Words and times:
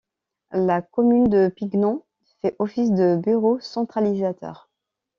La 0.53 0.81
commune 0.81 1.29
de 1.29 1.49
Pignan 1.55 2.01
fait 2.41 2.55
office 2.57 2.89
de 2.89 3.17
bureau 3.17 3.59
centralisateur. 3.59 4.71